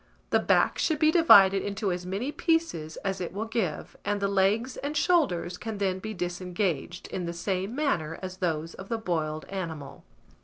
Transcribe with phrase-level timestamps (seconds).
[0.31, 4.27] The back should be divided into as many pieces as it will give, and the
[4.27, 8.97] legs and shoulders can then be disengaged in the same manner as those of the
[8.97, 10.03] boiled animal.